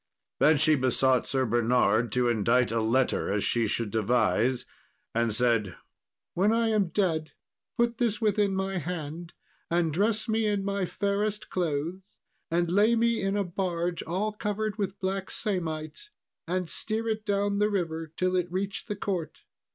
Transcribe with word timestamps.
Then 0.39 0.57
she 0.57 0.73
besought 0.73 1.27
Sir 1.27 1.45
Bernard 1.45 2.11
to 2.13 2.27
indite 2.27 2.71
a 2.71 2.81
letter 2.81 3.31
as 3.31 3.43
she 3.43 3.67
should 3.67 3.91
devise, 3.91 4.65
and 5.13 5.31
said, 5.31 5.75
"When 6.33 6.51
I 6.51 6.69
am 6.69 6.87
dead 6.87 7.33
put 7.77 7.99
this 7.99 8.19
within 8.19 8.55
my 8.55 8.79
hand, 8.79 9.35
and 9.69 9.93
dress 9.93 10.27
me 10.27 10.47
in 10.47 10.65
my 10.65 10.87
fairest 10.87 11.51
clothes, 11.51 12.17
and 12.49 12.71
lay 12.71 12.95
me 12.95 13.21
in 13.21 13.37
a 13.37 13.43
barge 13.43 14.01
all 14.01 14.31
covered 14.31 14.79
with 14.79 14.97
black 14.99 15.29
samite, 15.29 16.09
and 16.47 16.67
steer 16.67 17.07
it 17.07 17.23
down 17.23 17.59
the 17.59 17.69
river 17.69 18.07
till 18.17 18.35
it 18.35 18.51
reach 18.51 18.85
the 18.85 18.95
court. 18.95 19.43